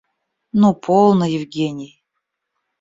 [0.51, 2.01] Ну полно, Евгений.